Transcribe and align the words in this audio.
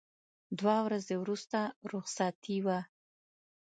دوه 0.59 0.75
ورځې 0.87 1.15
وروسته 1.19 1.59
رخصتي 1.91 2.57
وه. 2.65 2.79